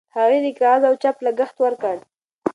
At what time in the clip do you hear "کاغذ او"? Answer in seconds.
0.59-0.95